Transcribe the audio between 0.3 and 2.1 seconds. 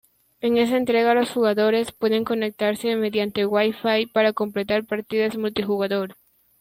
En esta entrega los jugadores